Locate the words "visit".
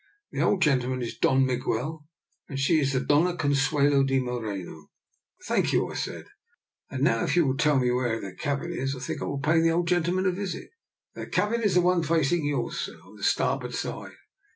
10.31-10.71